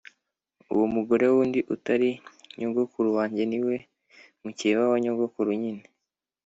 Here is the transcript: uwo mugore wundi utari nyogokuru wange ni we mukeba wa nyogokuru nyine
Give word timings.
uwo 0.73 0.85
mugore 0.95 1.25
wundi 1.33 1.59
utari 1.73 2.09
nyogokuru 2.59 3.09
wange 3.17 3.43
ni 3.49 3.59
we 3.65 3.75
mukeba 4.43 4.83
wa 4.91 4.97
nyogokuru 5.03 5.51
nyine 5.61 5.83